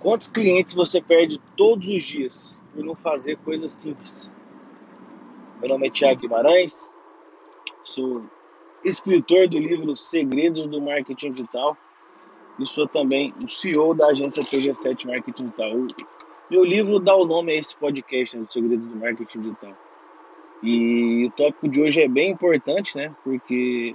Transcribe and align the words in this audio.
Quantos 0.00 0.28
clientes 0.28 0.74
você 0.74 1.00
perde 1.00 1.38
todos 1.56 1.86
os 1.88 2.02
dias 2.02 2.60
por 2.74 2.82
não 2.82 2.94
fazer 2.94 3.36
coisas 3.36 3.70
simples? 3.70 4.34
Meu 5.60 5.68
nome 5.68 5.88
é 5.88 5.90
Tiago 5.90 6.22
Guimarães, 6.22 6.90
sou 7.84 8.22
escritor 8.82 9.46
do 9.46 9.58
livro 9.58 9.94
Segredos 9.94 10.64
do 10.64 10.80
Marketing 10.80 11.32
Digital 11.32 11.76
e 12.58 12.66
sou 12.66 12.88
também 12.88 13.34
o 13.44 13.48
CEO 13.48 13.92
da 13.92 14.06
agência 14.06 14.42
PG7 14.42 15.06
Marketing 15.06 15.44
Digital. 15.44 15.72
Meu 16.50 16.64
livro 16.64 16.98
dá 16.98 17.14
o 17.14 17.26
nome 17.26 17.52
a 17.52 17.56
esse 17.56 17.76
podcast, 17.76 18.38
né, 18.38 18.46
Segredos 18.48 18.86
do 18.86 18.96
Marketing 18.96 19.40
Digital. 19.42 19.76
E 20.62 21.26
o 21.26 21.30
tópico 21.32 21.68
de 21.68 21.82
hoje 21.82 22.00
é 22.00 22.08
bem 22.08 22.30
importante, 22.30 22.96
né? 22.96 23.14
Porque 23.22 23.94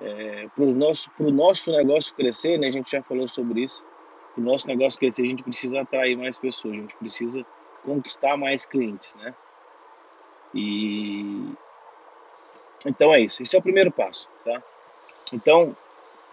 é, 0.00 0.48
para 0.54 0.64
o 0.64 0.74
nosso, 0.74 1.10
nosso 1.18 1.72
negócio 1.72 2.14
crescer, 2.14 2.58
né, 2.58 2.66
a 2.66 2.70
gente 2.70 2.90
já 2.90 3.02
falou 3.02 3.26
sobre 3.26 3.62
isso, 3.62 3.82
o 4.38 4.40
nosso 4.40 4.68
negócio 4.68 4.98
crescer, 4.98 5.22
a 5.22 5.26
gente 5.26 5.42
precisa 5.42 5.80
atrair 5.80 6.16
mais 6.16 6.38
pessoas, 6.38 6.74
a 6.74 6.76
gente 6.76 6.96
precisa 6.96 7.44
conquistar 7.84 8.36
mais 8.36 8.64
clientes, 8.64 9.16
né? 9.16 9.34
E 10.54 11.52
então 12.86 13.12
é 13.12 13.20
isso. 13.20 13.42
Esse 13.42 13.56
é 13.56 13.58
o 13.58 13.62
primeiro 13.62 13.90
passo, 13.90 14.28
tá? 14.44 14.62
Então, 15.32 15.76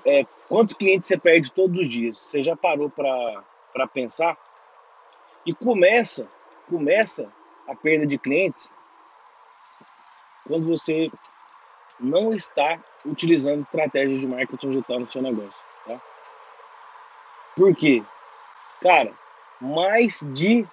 é, 0.06 0.26
quantos 0.48 0.76
clientes 0.76 1.08
você 1.08 1.18
perde 1.18 1.52
todos 1.52 1.80
os 1.80 1.90
dias? 1.90 2.18
Você 2.18 2.44
já 2.44 2.56
parou 2.56 2.90
para 2.90 3.88
pensar? 3.92 4.38
E 5.46 5.54
começa, 5.54 6.28
começa 6.70 7.32
a 7.68 7.76
perda 7.76 8.06
de 8.06 8.18
clientes 8.18 8.72
quando 10.48 10.68
você 10.68 11.12
não 12.00 12.32
está 12.32 12.80
utilizando 13.04 13.62
estratégias 13.62 14.20
de 14.20 14.28
marketing 14.28 14.70
digital 14.70 15.00
no 15.00 15.12
seu 15.12 15.22
negócio? 15.22 15.75
Por 17.56 17.76
quê? 17.76 18.04
Cara, 18.82 19.12
mais 19.62 20.26
de 20.34 20.68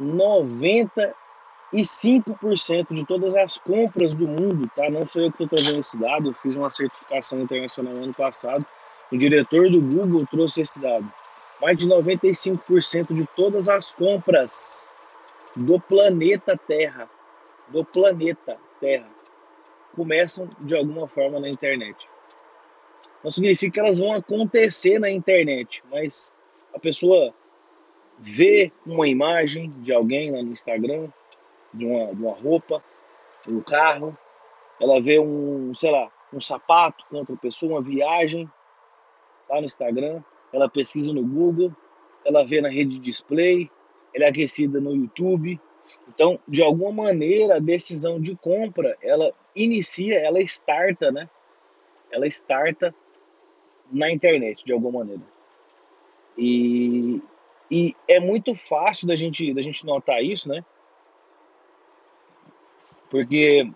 95% 0.00 2.94
de 2.94 3.04
todas 3.04 3.34
as 3.36 3.58
compras 3.58 4.14
do 4.14 4.26
mundo, 4.26 4.70
tá? 4.74 4.88
Não 4.88 5.06
sou 5.06 5.20
eu 5.22 5.30
que 5.32 5.42
estou 5.42 5.58
trazendo 5.58 5.80
esse 5.80 5.98
dado, 5.98 6.30
eu 6.30 6.34
fiz 6.34 6.56
uma 6.56 6.70
certificação 6.70 7.40
internacional 7.40 7.92
ano 7.94 8.14
passado. 8.14 8.64
O 9.10 9.18
diretor 9.18 9.68
do 9.68 9.82
Google 9.82 10.24
trouxe 10.30 10.60
esse 10.60 10.80
dado. 10.80 11.12
Mais 11.60 11.76
de 11.76 11.88
95% 11.88 13.12
de 13.12 13.26
todas 13.36 13.68
as 13.68 13.90
compras 13.90 14.86
do 15.56 15.80
planeta 15.80 16.56
Terra, 16.56 17.10
do 17.68 17.84
planeta 17.84 18.56
Terra, 18.80 19.08
começam 19.94 20.48
de 20.60 20.76
alguma 20.76 21.08
forma 21.08 21.40
na 21.40 21.48
internet. 21.48 22.08
Não 23.22 23.30
significa 23.30 23.72
que 23.72 23.80
elas 23.80 23.98
vão 23.98 24.12
acontecer 24.12 24.98
na 24.98 25.10
internet, 25.10 25.82
mas 25.90 26.32
a 26.74 26.78
pessoa 26.78 27.34
vê 28.18 28.72
uma 28.86 29.06
imagem 29.08 29.70
de 29.78 29.92
alguém 29.92 30.30
lá 30.30 30.42
no 30.42 30.52
Instagram, 30.52 31.08
de 31.72 31.84
uma, 31.84 32.14
de 32.14 32.22
uma 32.22 32.34
roupa, 32.34 32.82
um 33.48 33.60
carro, 33.60 34.16
ela 34.80 35.00
vê 35.00 35.18
um, 35.18 35.74
sei 35.74 35.90
lá, 35.90 36.10
um 36.32 36.40
sapato 36.40 37.04
com 37.08 37.16
outra 37.16 37.36
pessoa, 37.36 37.72
uma 37.72 37.82
viagem 37.82 38.50
lá 39.48 39.58
no 39.60 39.66
Instagram, 39.66 40.22
ela 40.52 40.68
pesquisa 40.68 41.12
no 41.12 41.24
Google, 41.24 41.74
ela 42.24 42.44
vê 42.44 42.60
na 42.60 42.68
rede 42.68 42.92
de 42.92 42.98
display, 43.00 43.70
ela 44.14 44.26
é 44.26 44.28
aquecida 44.28 44.80
no 44.80 44.94
YouTube. 44.94 45.60
Então, 46.08 46.38
de 46.46 46.62
alguma 46.62 46.92
maneira, 46.92 47.56
a 47.56 47.60
decisão 47.60 48.20
de 48.20 48.36
compra, 48.36 48.96
ela 49.02 49.32
inicia, 49.54 50.18
ela 50.18 50.40
starta, 50.40 51.10
né? 51.10 51.28
Ela 52.10 52.26
starta 52.26 52.94
na 53.90 54.10
internet, 54.10 54.64
de 54.64 54.72
alguma 54.72 55.00
maneira. 55.00 55.22
E, 56.36 57.20
e 57.70 57.94
é 58.08 58.18
muito 58.20 58.54
fácil 58.54 59.06
da 59.06 59.16
gente, 59.16 59.52
da 59.52 59.62
gente 59.62 59.84
notar 59.84 60.22
isso, 60.22 60.48
né? 60.48 60.64
Porque 63.10 63.70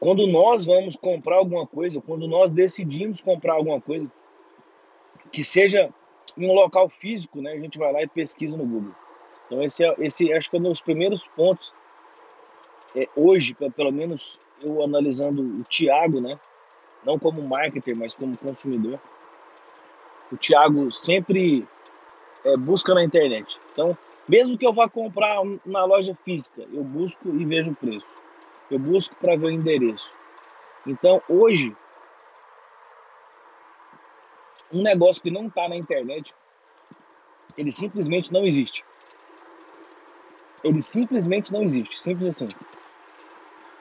quando 0.00 0.26
nós 0.26 0.64
vamos 0.64 0.96
comprar 0.96 1.36
alguma 1.36 1.66
coisa, 1.66 2.00
quando 2.00 2.26
nós 2.26 2.50
decidimos 2.50 3.20
comprar 3.20 3.54
alguma 3.54 3.80
coisa, 3.80 4.10
que 5.30 5.44
seja 5.44 5.92
em 6.36 6.48
um 6.48 6.54
local 6.54 6.88
físico, 6.88 7.40
né? 7.40 7.52
A 7.52 7.58
gente 7.58 7.78
vai 7.78 7.92
lá 7.92 8.02
e 8.02 8.06
pesquisa 8.06 8.56
no 8.56 8.66
Google. 8.66 8.94
Então 9.46 9.62
esse, 9.62 9.84
é, 9.84 9.94
esse 9.98 10.32
acho 10.32 10.50
que 10.50 10.56
é 10.56 10.60
um 10.60 10.62
dos 10.62 10.80
primeiros 10.80 11.26
pontos 11.28 11.74
é, 12.96 13.08
hoje, 13.16 13.54
pelo 13.76 13.92
menos 13.92 14.38
eu 14.62 14.82
analisando 14.82 15.42
o 15.60 15.64
Thiago, 15.64 16.20
né? 16.20 16.38
Não 17.04 17.18
como 17.18 17.42
marketer, 17.42 17.94
mas 17.96 18.14
como 18.14 18.36
consumidor. 18.36 18.98
O 20.32 20.36
Thiago 20.36 20.90
sempre 20.90 21.66
é, 22.44 22.56
busca 22.56 22.94
na 22.94 23.04
internet. 23.04 23.60
Então, 23.72 23.96
mesmo 24.28 24.56
que 24.56 24.66
eu 24.66 24.72
vá 24.72 24.88
comprar 24.88 25.42
na 25.66 25.84
loja 25.84 26.14
física, 26.14 26.62
eu 26.72 26.82
busco 26.82 27.28
e 27.28 27.44
vejo 27.44 27.72
o 27.72 27.76
preço. 27.76 28.06
Eu 28.70 28.78
busco 28.78 29.14
para 29.16 29.36
ver 29.36 29.46
o 29.46 29.50
endereço. 29.50 30.10
Então, 30.86 31.22
hoje, 31.28 31.76
um 34.72 34.82
negócio 34.82 35.22
que 35.22 35.30
não 35.30 35.46
está 35.46 35.68
na 35.68 35.76
internet, 35.76 36.34
ele 37.56 37.70
simplesmente 37.70 38.32
não 38.32 38.46
existe. 38.46 38.84
Ele 40.62 40.80
simplesmente 40.80 41.52
não 41.52 41.62
existe. 41.62 41.98
Simples 41.98 42.28
assim. 42.28 42.48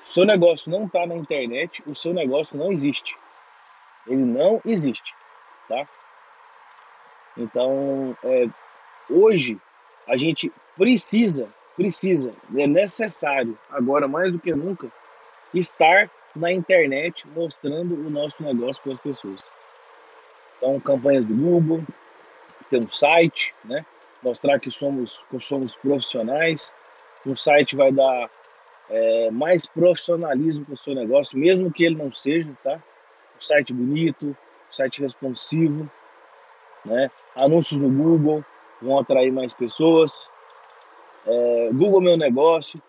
Seu 0.04 0.26
negócio 0.26 0.70
não 0.70 0.86
está 0.86 1.08
na 1.08 1.16
internet, 1.16 1.82
o 1.88 1.96
seu 1.96 2.14
negócio 2.14 2.58
não 2.58 2.72
existe. 2.72 3.18
Ele 4.06 4.24
não 4.24 4.62
existe, 4.66 5.16
tá? 5.68 5.88
Então, 7.38 8.16
é, 8.24 8.48
hoje 9.10 9.60
a 10.06 10.18
gente 10.18 10.52
precisa, 10.76 11.48
precisa, 11.76 12.34
é 12.56 12.68
necessário, 12.68 13.58
agora 13.70 14.08
mais 14.08 14.32
do 14.32 14.40
que 14.40 14.54
nunca, 14.54 14.92
estar 15.54 16.12
na 16.36 16.52
internet 16.52 17.28
mostrando 17.30 17.96
o 17.96 18.10
nosso 18.10 18.44
negócio 18.44 18.82
para 18.84 18.92
as 18.92 19.00
pessoas. 19.00 19.46
Então, 20.58 20.80
campanhas 20.80 21.24
do 21.24 21.34
Google, 21.34 21.84
ter 22.70 22.84
um 22.84 22.92
site, 22.92 23.56
né? 23.64 23.86
Mostrar 24.22 24.60
que 24.60 24.72
somos, 24.72 25.26
que 25.30 25.40
somos 25.40 25.76
profissionais. 25.76 26.76
Um 27.26 27.36
site 27.36 27.76
vai 27.76 27.92
dar 27.92 28.30
é, 28.90 29.32
mais 29.32 29.66
profissionalismo 29.66 30.66
para 30.66 30.74
o 30.74 30.78
seu 30.78 30.94
negócio, 30.94 31.38
mesmo 31.38 31.72
que 31.72 31.84
ele 31.84 31.96
não 31.96 32.12
seja, 32.14 32.52
tá? 32.64 32.76
Um 32.76 33.42
site 33.42 33.74
bonito, 33.74 34.28
um 34.28 34.36
site 34.72 35.02
responsivo, 35.02 35.90
né? 36.86 37.10
Anúncios 37.36 37.80
no 37.80 37.90
Google 37.90 38.44
vão 38.82 39.00
atrair 39.00 39.32
mais 39.32 39.54
pessoas. 39.54 40.32
É, 41.26 41.70
Google 41.74 42.02
Meu 42.02 42.18
Negócio, 42.18 42.82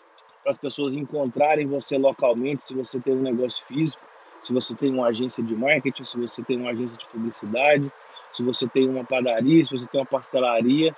para 0.42 0.50
as 0.50 0.58
pessoas 0.58 0.94
encontrarem 0.94 1.66
você 1.66 1.96
localmente, 1.96 2.66
se 2.66 2.74
você 2.74 3.00
tem 3.00 3.14
um 3.14 3.22
negócio 3.22 3.64
físico, 3.66 4.04
se 4.42 4.52
você 4.52 4.74
tem 4.74 4.92
uma 4.92 5.06
agência 5.06 5.42
de 5.42 5.56
marketing, 5.56 6.04
se 6.04 6.18
você 6.18 6.42
tem 6.42 6.58
uma 6.58 6.70
agência 6.70 6.98
de 6.98 7.08
publicidade, 7.08 7.90
se 8.30 8.42
você 8.42 8.68
tem 8.68 8.86
uma 8.86 9.04
padaria, 9.04 9.64
se 9.64 9.70
você 9.70 9.86
tem 9.86 10.00
uma 10.00 10.06
pastelaria. 10.06 10.94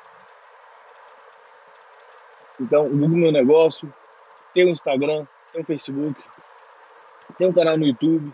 Então, 2.58 2.86
o 2.86 2.90
Google 2.90 3.18
Meu 3.18 3.30
Negócio, 3.30 3.92
tem 4.56 4.64
o 4.64 4.70
Instagram, 4.70 5.26
tem 5.52 5.60
o 5.60 5.64
Facebook, 5.66 6.18
tem 7.36 7.46
um 7.46 7.52
canal 7.52 7.76
no 7.76 7.86
YouTube. 7.86 8.32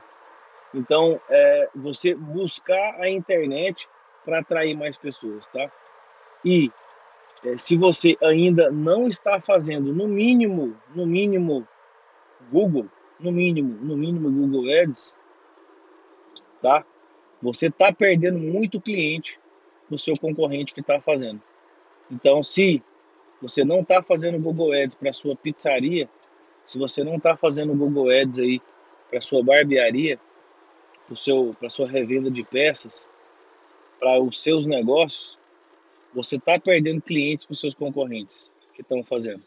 Então, 0.72 1.20
é 1.28 1.68
você 1.74 2.14
buscar 2.14 2.94
a 3.00 3.10
internet 3.10 3.88
para 4.24 4.38
atrair 4.38 4.76
mais 4.76 4.96
pessoas, 4.96 5.48
tá? 5.48 5.68
E 6.44 6.70
é, 7.44 7.56
se 7.56 7.76
você 7.76 8.16
ainda 8.22 8.70
não 8.70 9.08
está 9.08 9.40
fazendo, 9.40 9.92
no 9.92 10.06
mínimo, 10.06 10.76
no 10.94 11.04
mínimo, 11.04 11.66
Google, 12.52 12.86
no 13.18 13.32
mínimo, 13.32 13.84
no 13.84 13.96
mínimo 13.96 14.30
Google 14.30 14.70
Ads, 14.80 15.18
tá? 16.62 16.86
Você 17.42 17.66
está 17.66 17.92
perdendo 17.92 18.38
muito 18.38 18.80
cliente 18.80 19.40
para 19.88 19.96
o 19.96 19.98
seu 19.98 20.14
concorrente 20.16 20.72
que 20.72 20.80
está 20.80 21.00
fazendo. 21.00 21.42
Então, 22.08 22.44
se 22.44 22.80
você 23.42 23.64
não 23.64 23.80
está 23.80 24.00
fazendo 24.00 24.38
Google 24.38 24.72
Ads 24.72 24.94
para 24.94 25.12
sua 25.12 25.34
pizzaria, 25.34 26.08
se 26.64 26.78
você 26.78 27.02
não 27.02 27.16
está 27.16 27.36
fazendo 27.36 27.74
Google 27.74 28.08
Ads 28.08 28.38
aí 28.38 28.62
para 29.10 29.20
sua 29.20 29.42
barbearia, 29.42 30.18
para 31.58 31.68
sua 31.68 31.88
revenda 31.88 32.30
de 32.30 32.44
peças, 32.44 33.08
para 33.98 34.20
os 34.22 34.40
seus 34.40 34.64
negócios, 34.64 35.36
você 36.14 36.36
está 36.36 36.58
perdendo 36.58 37.02
clientes 37.02 37.44
para 37.44 37.52
os 37.52 37.60
seus 37.60 37.74
concorrentes 37.74 38.48
que 38.74 38.82
estão 38.82 39.02
fazendo. 39.02 39.42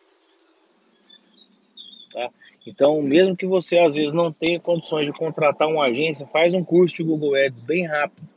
Tá? 2.12 2.30
Então, 2.68 3.02
mesmo 3.02 3.36
que 3.36 3.48
você 3.48 3.80
às 3.80 3.94
vezes 3.94 4.12
não 4.12 4.30
tenha 4.30 4.60
condições 4.60 5.06
de 5.06 5.14
contratar 5.14 5.70
uma 5.70 5.86
agência, 5.86 6.28
faz 6.28 6.54
um 6.54 6.66
curso 6.66 6.98
de 6.98 7.04
Google 7.04 7.36
Ads 7.36 7.62
bem 7.62 7.88
rápido, 7.88 8.28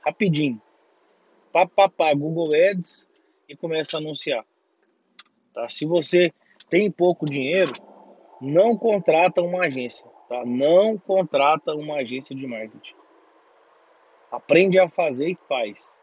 rapidinho. 0.00 0.62
Papapá, 1.52 2.14
Google 2.14 2.50
Ads 2.54 3.08
e 3.48 3.56
começa 3.56 3.96
a 3.96 4.00
anunciar. 4.00 4.44
Tá? 5.54 5.68
Se 5.68 5.84
você 5.86 6.32
tem 6.68 6.90
pouco 6.90 7.26
dinheiro, 7.26 7.72
não 8.40 8.76
contrata 8.76 9.42
uma 9.42 9.66
agência, 9.66 10.06
tá? 10.28 10.44
Não 10.44 10.96
contrata 10.96 11.74
uma 11.74 11.96
agência 11.96 12.34
de 12.34 12.46
marketing. 12.46 12.94
Aprende 14.30 14.78
a 14.78 14.88
fazer 14.88 15.30
e 15.30 15.38
faz. 15.48 16.00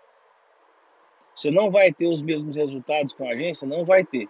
Você 1.35 1.51
não 1.51 1.69
vai 1.69 1.91
ter 1.91 2.07
os 2.07 2.21
mesmos 2.21 2.55
resultados 2.55 3.13
com 3.13 3.27
a 3.27 3.33
agência? 3.33 3.67
Não 3.67 3.85
vai 3.85 4.03
ter. 4.03 4.27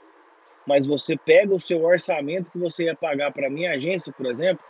Mas 0.68 0.88
você 0.88 1.16
pega 1.16 1.54
o 1.54 1.62
seu 1.62 1.84
orçamento 1.84 2.52
que 2.52 2.58
você 2.58 2.86
ia 2.86 2.96
pagar 2.96 3.32
para 3.32 3.48
a 3.48 3.50
minha 3.50 3.72
agência, 3.72 4.12
por 4.12 4.26
exemplo, 4.26 4.64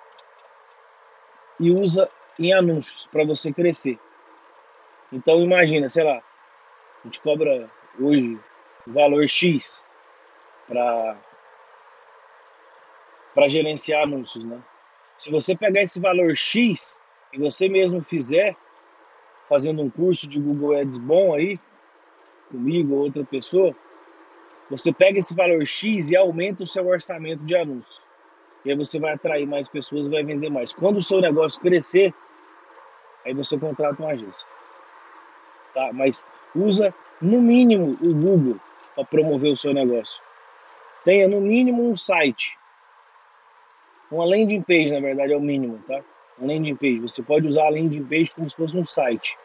e 1.59 1.71
usa 1.71 2.09
em 2.38 2.53
anúncios 2.53 3.07
para 3.07 3.25
você 3.25 3.51
crescer. 3.51 3.98
Então 5.12 5.39
imagina, 5.39 5.88
sei 5.88 6.03
lá, 6.03 6.18
a 6.18 7.06
gente 7.06 7.21
cobra 7.21 7.71
hoje 8.00 8.38
o 8.86 8.91
valor 8.91 9.25
X 9.27 9.86
para 10.67 11.17
para 13.33 13.50
gerenciar 13.50 14.03
anúncios, 14.03 14.45
né? 14.45 14.62
Se 15.17 15.29
você 15.29 15.56
pegar 15.56 15.81
esse 15.81 16.00
valor 16.00 16.33
X 16.35 17.01
e 17.33 17.38
você 17.38 17.67
mesmo 17.67 18.01
fizer, 18.01 18.56
fazendo 19.50 19.81
um 19.81 19.89
curso 19.89 20.25
de 20.25 20.39
Google 20.39 20.77
Ads 20.77 20.97
bom 20.97 21.33
aí, 21.33 21.59
comigo 22.50 22.94
ou 22.94 23.01
outra 23.01 23.25
pessoa, 23.25 23.75
você 24.69 24.94
pega 24.94 25.19
esse 25.19 25.35
valor 25.35 25.65
X 25.65 26.09
e 26.09 26.15
aumenta 26.15 26.63
o 26.63 26.67
seu 26.67 26.88
orçamento 26.88 27.44
de 27.44 27.56
anúncios. 27.56 28.01
E 28.63 28.71
aí 28.71 28.77
você 28.77 29.00
vai 29.00 29.13
atrair 29.13 29.45
mais 29.45 29.67
pessoas 29.67 30.07
e 30.07 30.09
vai 30.09 30.23
vender 30.23 30.50
mais. 30.50 30.73
Quando 30.73 30.97
o 30.97 31.01
seu 31.01 31.19
negócio 31.19 31.62
crescer, 31.62 32.13
aí 33.25 33.33
você 33.33 33.57
contrata 33.57 34.01
uma 34.01 34.13
agência. 34.13 34.47
Tá? 35.73 35.91
Mas 35.94 36.25
usa 36.56 36.94
no 37.21 37.41
mínimo 37.41 37.91
o 38.01 38.13
Google 38.13 38.59
para 38.95 39.06
promover 39.06 39.51
o 39.51 39.57
seu 39.57 39.73
negócio. 39.73 40.21
Tenha 41.06 41.28
no 41.28 41.40
mínimo 41.40 41.88
um 41.88 41.96
site. 41.96 42.57
Uma 44.12 44.25
landing 44.25 44.63
page, 44.63 44.92
na 44.92 45.00
verdade, 45.00 45.34
é 45.34 45.38
o 45.38 45.42
mínimo, 45.42 45.80
tá? 45.88 46.02
Uma 46.40 46.52
landing 46.52 46.75
page. 46.75 47.00
Você 47.00 47.22
pode 47.22 47.48
usar 47.48 47.68
a 47.68 47.69
landing 47.69 48.04
page 48.04 48.31
como 48.31 48.50
se 48.50 48.56
fosse 48.56 48.75
um 48.75 48.84
site. 48.84 49.38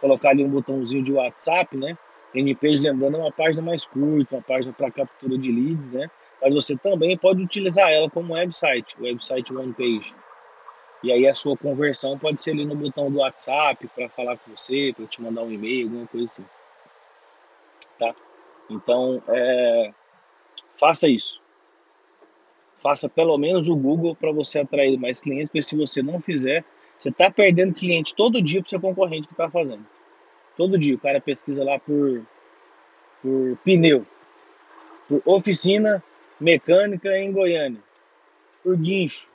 Colocar 0.00 0.30
ali 0.30 0.44
um 0.44 0.48
botãozinho 0.48 1.02
de 1.02 1.12
WhatsApp, 1.12 1.76
né? 1.76 1.98
Landing 2.32 2.54
page, 2.54 2.76
lembrando, 2.76 3.16
é 3.16 3.20
uma 3.20 3.32
página 3.32 3.60
mais 3.60 3.84
curta, 3.84 4.36
uma 4.36 4.42
página 4.42 4.72
para 4.72 4.88
captura 4.92 5.36
de 5.36 5.50
leads, 5.50 5.90
né? 5.90 6.08
Mas 6.40 6.54
você 6.54 6.76
também 6.76 7.18
pode 7.18 7.42
utilizar 7.42 7.90
ela 7.90 8.08
como 8.08 8.34
website, 8.34 8.94
website 9.00 9.52
one 9.52 9.74
page. 9.74 10.14
E 11.02 11.10
aí 11.10 11.26
a 11.26 11.34
sua 11.34 11.56
conversão 11.56 12.16
pode 12.16 12.40
ser 12.40 12.52
ali 12.52 12.64
no 12.64 12.76
botão 12.76 13.10
do 13.10 13.18
WhatsApp 13.18 13.88
para 13.88 14.08
falar 14.10 14.36
com 14.38 14.54
você, 14.54 14.92
para 14.94 15.06
te 15.06 15.20
mandar 15.20 15.42
um 15.42 15.50
e-mail, 15.50 15.86
alguma 15.86 16.06
coisa 16.06 16.24
assim. 16.26 16.44
Tá? 17.98 18.14
Então, 18.70 19.20
é, 19.28 19.92
faça 20.80 21.06
isso. 21.06 21.40
Faça 22.82 23.06
pelo 23.10 23.36
menos 23.36 23.68
o 23.68 23.76
Google 23.76 24.16
para 24.16 24.32
você 24.32 24.60
atrair 24.60 24.98
mais 24.98 25.20
clientes, 25.20 25.50
porque 25.50 25.60
se 25.60 25.76
você 25.76 26.02
não 26.02 26.18
fizer, 26.18 26.64
você 26.96 27.10
está 27.10 27.30
perdendo 27.30 27.74
cliente 27.74 28.14
todo 28.14 28.40
dia 28.40 28.62
para 28.62 28.70
seu 28.70 28.80
concorrente 28.80 29.28
que 29.28 29.34
está 29.34 29.50
fazendo. 29.50 29.86
Todo 30.56 30.78
dia 30.78 30.94
o 30.94 30.98
cara 30.98 31.20
pesquisa 31.20 31.62
lá 31.62 31.78
por, 31.78 32.26
por 33.22 33.58
pneu, 33.62 34.06
por 35.06 35.22
oficina 35.26 36.02
mecânica 36.40 37.16
em 37.18 37.30
Goiânia, 37.30 37.82
por 38.62 38.76
guincho, 38.78 39.30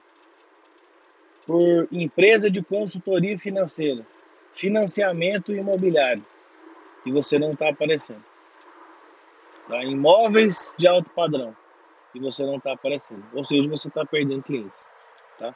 por 1.46 1.88
empresa 1.92 2.50
de 2.50 2.64
consultoria 2.64 3.38
financeira, 3.38 4.06
financiamento 4.54 5.54
imobiliário, 5.54 6.26
e 7.06 7.12
você 7.12 7.38
não 7.38 7.52
está 7.52 7.70
aparecendo. 7.70 8.24
Tá? 9.68 9.84
Imóveis 9.84 10.74
de 10.78 10.88
alto 10.88 11.10
padrão, 11.12 11.56
e 12.14 12.20
você 12.20 12.46
não 12.46 12.58
está 12.58 12.74
aparecendo. 12.74 13.26
Ou 13.34 13.44
seja, 13.44 13.68
você 13.70 13.88
está 13.88 14.06
perdendo 14.06 14.44
clientes. 14.44 14.88
Tá? 15.38 15.56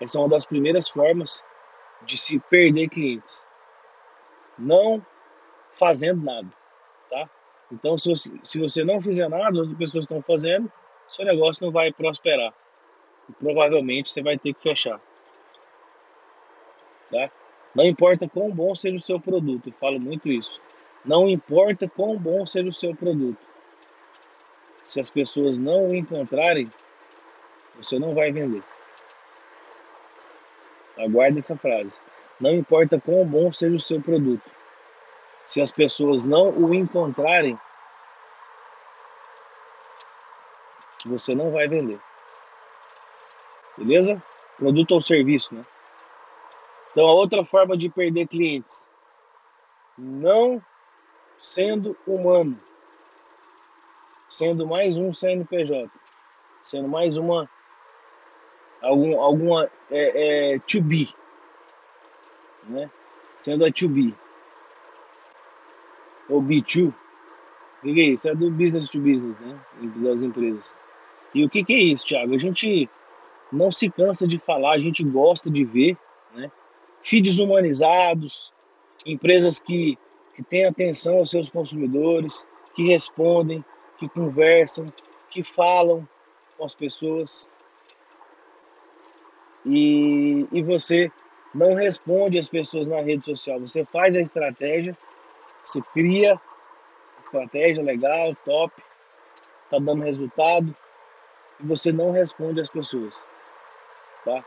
Essa 0.00 0.18
é 0.18 0.20
uma 0.20 0.28
das 0.28 0.46
primeiras 0.46 0.88
formas 0.88 1.44
de 2.02 2.16
se 2.16 2.38
perder 2.38 2.88
clientes. 2.88 3.44
Não 4.58 5.04
fazendo 5.72 6.24
nada. 6.24 6.48
Tá? 7.10 7.28
Então, 7.72 7.96
se 7.98 8.08
você, 8.08 8.30
se 8.42 8.58
você 8.58 8.84
não 8.84 9.00
fizer 9.00 9.28
nada, 9.28 9.58
outras 9.58 9.76
pessoas 9.76 10.04
estão 10.04 10.22
fazendo, 10.22 10.70
seu 11.08 11.24
negócio 11.24 11.64
não 11.64 11.72
vai 11.72 11.92
prosperar. 11.92 12.54
E 13.28 13.32
provavelmente 13.32 14.10
você 14.10 14.22
vai 14.22 14.38
ter 14.38 14.54
que 14.54 14.62
fechar. 14.62 15.00
Tá? 17.10 17.30
Não 17.74 17.84
importa 17.84 18.28
quão 18.28 18.50
bom 18.50 18.74
seja 18.74 18.96
o 18.96 19.00
seu 19.00 19.20
produto, 19.20 19.68
eu 19.68 19.72
falo 19.74 20.00
muito 20.00 20.28
isso. 20.28 20.60
Não 21.04 21.28
importa 21.28 21.88
quão 21.88 22.18
bom 22.18 22.44
seja 22.44 22.68
o 22.68 22.72
seu 22.72 22.94
produto. 22.94 23.38
Se 24.84 25.00
as 25.00 25.08
pessoas 25.08 25.58
não 25.58 25.88
o 25.88 25.94
encontrarem, 25.94 26.70
você 27.76 27.98
não 27.98 28.14
vai 28.14 28.30
vender. 28.30 28.62
Aguarde 30.98 31.38
essa 31.38 31.56
frase. 31.56 32.00
Não 32.38 32.52
importa 32.52 33.00
quão 33.00 33.24
bom 33.24 33.52
seja 33.52 33.76
o 33.76 33.80
seu 33.80 34.00
produto. 34.00 34.50
Se 35.44 35.60
as 35.60 35.70
pessoas 35.70 36.22
não 36.22 36.50
o 36.50 36.74
encontrarem, 36.74 37.58
você 41.04 41.34
não 41.34 41.50
vai 41.50 41.66
vender. 41.66 42.00
Beleza? 43.76 44.22
Produto 44.58 44.92
ou 44.92 45.00
serviço, 45.00 45.54
né? 45.54 45.64
Então, 46.90 47.06
a 47.06 47.12
outra 47.12 47.44
forma 47.44 47.76
de 47.76 47.88
perder 47.88 48.26
clientes, 48.26 48.90
não 49.96 50.62
sendo 51.40 51.96
humano, 52.06 52.60
sendo 54.28 54.66
mais 54.66 54.98
um 54.98 55.12
CNPJ, 55.12 55.90
sendo 56.60 56.86
mais 56.86 57.16
uma 57.16 57.50
algum, 58.82 59.20
alguma 59.20 59.70
é, 59.90 60.54
é, 60.54 60.58
to 60.60 60.82
be, 60.82 61.08
né? 62.64 62.90
Sendo 63.34 63.64
a 63.64 63.72
to 63.72 63.88
be 63.88 64.14
ou 66.28 66.42
B2, 66.42 66.88
o 66.88 66.94
que, 67.82 67.94
que 67.94 68.00
é 68.00 68.04
isso? 68.10 68.28
É 68.28 68.34
do 68.34 68.50
business 68.50 68.88
to 68.88 69.00
business, 69.00 69.36
né? 69.38 69.58
Das 69.96 70.22
empresas. 70.22 70.76
E 71.34 71.44
o 71.44 71.48
que, 71.48 71.64
que 71.64 71.72
é 71.72 71.78
isso, 71.78 72.04
Thiago? 72.06 72.34
A 72.34 72.38
gente 72.38 72.88
não 73.50 73.70
se 73.72 73.88
cansa 73.88 74.28
de 74.28 74.38
falar, 74.38 74.74
a 74.74 74.78
gente 74.78 75.02
gosta 75.02 75.50
de 75.50 75.64
ver, 75.64 75.96
né? 76.34 76.52
feeds 77.02 77.38
humanizados, 77.38 78.52
empresas 79.04 79.58
que, 79.58 79.98
que 80.40 80.44
têm 80.44 80.64
atenção 80.64 81.18
aos 81.18 81.28
seus 81.28 81.50
consumidores, 81.50 82.46
que 82.74 82.88
respondem, 82.88 83.62
que 83.98 84.08
conversam, 84.08 84.86
que 85.28 85.44
falam 85.44 86.08
com 86.56 86.64
as 86.64 86.74
pessoas. 86.74 87.48
E, 89.66 90.46
e 90.50 90.62
você 90.62 91.12
não 91.54 91.74
responde 91.74 92.38
às 92.38 92.48
pessoas 92.48 92.86
na 92.86 93.02
rede 93.02 93.26
social, 93.26 93.60
você 93.60 93.84
faz 93.84 94.16
a 94.16 94.20
estratégia, 94.20 94.96
você 95.64 95.82
cria 95.92 96.40
estratégia 97.20 97.84
legal, 97.84 98.34
top, 98.44 98.72
tá 99.70 99.78
dando 99.78 100.02
resultado 100.02 100.74
e 101.60 101.66
você 101.66 101.92
não 101.92 102.10
responde 102.10 102.62
às 102.62 102.68
pessoas, 102.68 103.14
tá? 104.24 104.42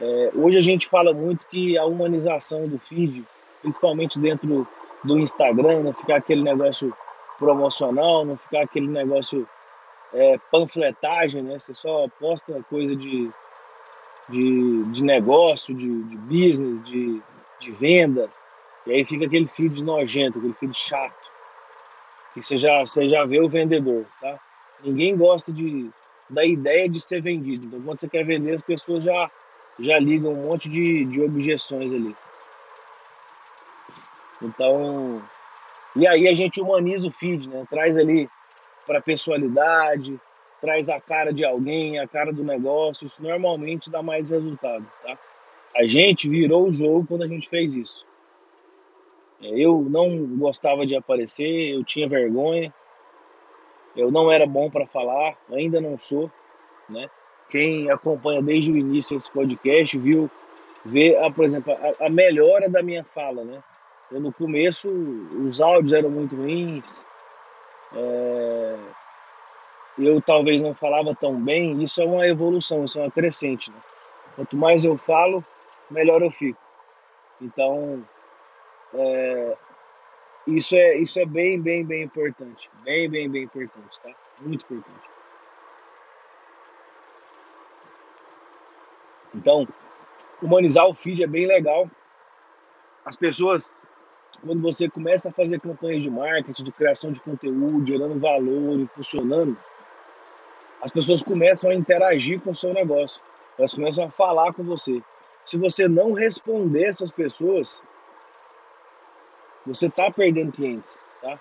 É, 0.00 0.30
hoje 0.34 0.56
a 0.56 0.62
gente 0.62 0.88
fala 0.88 1.12
muito 1.12 1.46
que 1.46 1.78
a 1.78 1.84
humanização 1.84 2.66
do 2.66 2.80
feed, 2.80 3.24
principalmente 3.62 4.18
dentro 4.18 4.66
do 5.04 5.18
Instagram, 5.18 5.82
não 5.82 5.92
ficar 5.92 6.16
aquele 6.16 6.42
negócio 6.42 6.94
promocional, 7.38 8.24
não 8.24 8.36
ficar 8.36 8.62
aquele 8.62 8.88
negócio 8.88 9.48
é, 10.12 10.38
panfletagem, 10.50 11.42
né? 11.42 11.58
Você 11.58 11.72
só 11.72 12.08
posta 12.20 12.62
coisa 12.68 12.94
de, 12.94 13.30
de, 14.28 14.84
de 14.84 15.02
negócio, 15.02 15.74
de, 15.74 16.02
de 16.04 16.16
business, 16.16 16.80
de, 16.80 17.22
de 17.58 17.70
venda, 17.72 18.30
e 18.86 18.92
aí 18.92 19.04
fica 19.04 19.26
aquele 19.26 19.46
feed 19.46 19.82
nojento, 19.82 20.38
aquele 20.38 20.54
feed 20.54 20.76
chato, 20.76 21.30
que 22.34 22.42
você 22.42 22.56
já, 22.56 22.80
você 22.80 23.08
já 23.08 23.24
vê 23.24 23.40
o 23.40 23.48
vendedor, 23.48 24.04
tá? 24.20 24.38
Ninguém 24.82 25.16
gosta 25.16 25.52
de, 25.52 25.90
da 26.28 26.44
ideia 26.44 26.88
de 26.88 27.00
ser 27.00 27.20
vendido. 27.20 27.66
Então, 27.66 27.82
quando 27.82 27.98
você 27.98 28.08
quer 28.08 28.24
vender, 28.24 28.52
as 28.52 28.62
pessoas 28.62 29.04
já 29.04 29.30
já 29.78 29.98
ligam 29.98 30.32
um 30.32 30.42
monte 30.46 30.68
de, 30.68 31.04
de 31.06 31.22
objeções 31.22 31.92
ali. 31.92 32.14
Então, 34.42 35.22
e 35.94 36.06
aí 36.06 36.28
a 36.28 36.34
gente 36.34 36.60
humaniza 36.60 37.08
o 37.08 37.12
feed, 37.12 37.48
né? 37.48 37.66
Traz 37.68 37.98
ali 37.98 38.28
para 38.86 39.00
personalidade, 39.00 40.18
traz 40.60 40.88
a 40.88 41.00
cara 41.00 41.32
de 41.32 41.44
alguém, 41.44 41.98
a 41.98 42.06
cara 42.06 42.32
do 42.32 42.42
negócio. 42.42 43.06
Isso 43.06 43.22
normalmente 43.22 43.90
dá 43.90 44.02
mais 44.02 44.30
resultado, 44.30 44.86
tá? 45.02 45.18
A 45.76 45.86
gente 45.86 46.28
virou 46.28 46.68
o 46.68 46.72
jogo 46.72 47.06
quando 47.06 47.22
a 47.22 47.28
gente 47.28 47.48
fez 47.48 47.74
isso. 47.74 48.06
É, 49.42 49.48
eu 49.48 49.80
não 49.88 50.26
gostava 50.36 50.86
de 50.86 50.96
aparecer, 50.96 51.74
eu 51.74 51.84
tinha 51.84 52.08
vergonha, 52.08 52.72
eu 53.96 54.10
não 54.10 54.30
era 54.30 54.46
bom 54.46 54.70
para 54.70 54.86
falar, 54.86 55.36
ainda 55.50 55.80
não 55.80 55.98
sou, 55.98 56.30
né? 56.88 57.08
quem 57.50 57.90
acompanha 57.90 58.40
desde 58.40 58.70
o 58.70 58.76
início 58.76 59.16
esse 59.16 59.30
podcast 59.30 59.98
viu, 59.98 60.30
vê, 60.84 61.16
a, 61.18 61.30
por 61.30 61.44
exemplo, 61.44 61.72
a, 61.72 62.06
a 62.06 62.08
melhora 62.08 62.68
da 62.68 62.82
minha 62.82 63.04
fala, 63.04 63.44
né? 63.44 63.62
Eu, 64.10 64.20
no 64.20 64.32
começo, 64.32 64.88
os 65.44 65.60
áudios 65.60 65.92
eram 65.92 66.10
muito 66.10 66.34
ruins, 66.34 67.04
é, 67.92 68.78
eu 69.98 70.20
talvez 70.20 70.62
não 70.62 70.74
falava 70.74 71.14
tão 71.14 71.40
bem, 71.40 71.82
isso 71.82 72.00
é 72.02 72.04
uma 72.04 72.26
evolução, 72.26 72.84
isso 72.84 72.98
é 72.98 73.02
uma 73.02 73.10
crescente, 73.10 73.70
né? 73.70 73.78
Quanto 74.34 74.56
mais 74.56 74.84
eu 74.84 74.96
falo, 74.96 75.44
melhor 75.90 76.22
eu 76.22 76.30
fico. 76.30 76.60
Então, 77.40 78.04
é, 78.94 79.56
isso 80.46 80.74
é, 80.74 80.96
isso 80.96 81.18
é 81.20 81.26
bem, 81.26 81.60
bem, 81.60 81.84
bem 81.84 82.02
importante. 82.02 82.70
Bem, 82.82 83.08
bem, 83.08 83.28
bem 83.28 83.44
importante, 83.44 84.00
tá? 84.00 84.10
Muito 84.40 84.62
importante. 84.62 85.10
Então, 89.34 89.66
humanizar 90.42 90.86
o 90.86 90.94
feed 90.94 91.22
é 91.22 91.26
bem 91.26 91.46
legal. 91.46 91.88
As 93.04 93.16
pessoas, 93.16 93.72
quando 94.44 94.62
você 94.62 94.88
começa 94.88 95.28
a 95.28 95.32
fazer 95.32 95.60
campanhas 95.60 96.02
de 96.02 96.10
marketing, 96.10 96.64
de 96.64 96.72
criação 96.72 97.12
de 97.12 97.20
conteúdo, 97.20 97.86
gerando 97.86 98.18
valor, 98.18 98.80
impulsionando, 98.80 99.56
as 100.82 100.90
pessoas 100.90 101.22
começam 101.22 101.70
a 101.70 101.74
interagir 101.74 102.40
com 102.40 102.50
o 102.50 102.54
seu 102.54 102.72
negócio. 102.72 103.20
Elas 103.58 103.74
começam 103.74 104.06
a 104.06 104.10
falar 104.10 104.52
com 104.54 104.64
você. 104.64 105.02
Se 105.44 105.58
você 105.58 105.86
não 105.86 106.12
responder 106.12 106.84
essas 106.84 107.12
pessoas, 107.12 107.82
você 109.66 109.86
está 109.86 110.10
perdendo 110.10 110.52
clientes, 110.52 111.00
tá? 111.20 111.38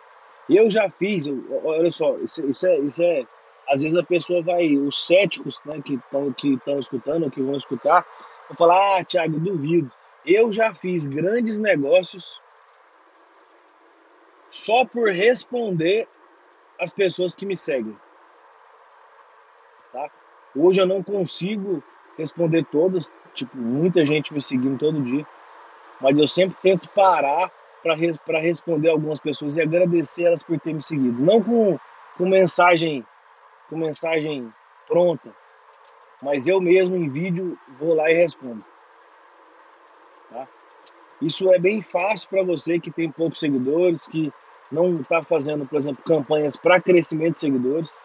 Eu 0.50 0.70
já 0.70 0.90
fiz, 0.90 1.26
olha 1.64 1.92
só, 1.92 2.18
isso, 2.18 2.46
isso, 2.48 2.68
é, 2.68 2.80
isso 2.80 3.04
é, 3.04 3.26
às 3.70 3.82
vezes 3.82 3.96
a 3.96 4.04
pessoa 4.04 4.42
vai, 4.42 4.76
os 4.76 5.06
céticos, 5.06 5.62
né, 5.64 5.80
que 5.84 5.94
estão 5.94 6.34
que 6.34 6.60
escutando, 6.80 7.30
que 7.30 7.42
vão 7.42 7.56
escutar, 7.56 8.06
vão 8.50 8.58
falar, 8.58 9.00
ah, 9.00 9.06
Thiago, 9.06 9.40
duvido. 9.40 9.92
Eu 10.26 10.52
já 10.52 10.74
fiz 10.74 11.08
grandes 11.08 11.60
negócios 11.60 12.42
só 14.50 14.86
por 14.86 15.10
responder 15.10 16.08
as 16.80 16.94
pessoas 16.94 17.36
que 17.36 17.46
me 17.46 17.56
seguem, 17.56 17.96
tá? 19.92 20.10
Hoje 20.56 20.82
eu 20.82 20.88
não 20.88 21.04
consigo 21.04 21.84
responder 22.18 22.66
todas, 22.66 23.12
tipo, 23.34 23.56
muita 23.58 24.04
gente 24.04 24.34
me 24.34 24.42
seguindo 24.42 24.78
todo 24.78 25.02
dia, 25.02 25.26
mas 26.02 26.18
eu 26.18 26.28
sempre 26.28 26.58
tento 26.62 26.90
parar 26.90 27.52
para 27.84 28.40
responder 28.40 28.90
algumas 28.90 29.20
pessoas 29.20 29.56
e 29.56 29.62
agradecer 29.62 30.26
elas 30.26 30.44
por 30.44 30.60
ter 30.60 30.74
me 30.74 30.82
seguido. 30.82 31.22
Não 31.22 31.42
com, 31.42 31.78
com 32.18 32.28
mensagem 32.28 33.06
com 33.70 33.78
mensagem 33.78 34.52
pronta, 34.88 35.34
mas 36.22 36.48
eu 36.48 36.60
mesmo 36.60 36.96
em 36.96 37.08
vídeo 37.08 37.58
vou 37.80 37.94
lá 37.94 38.10
e 38.12 38.16
respondo. 38.16 38.66
Isso 41.22 41.52
é 41.54 41.60
bem 41.60 41.82
fácil 41.82 42.30
para 42.30 42.44
você 42.44 42.80
que 42.80 42.92
tem 42.92 43.12
poucos 43.12 43.40
seguidores, 43.40 44.08
que 44.08 44.32
não 44.72 45.02
está 45.02 45.22
fazendo, 45.24 45.66
por 45.66 45.78
exemplo, 45.78 46.04
campanhas 46.04 46.56
para 46.56 46.82
crescimento 46.82 47.34
de 47.34 47.40
seguidores. 47.40 47.96